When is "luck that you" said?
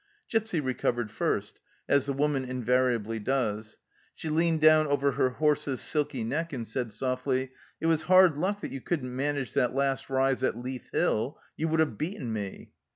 8.35-8.81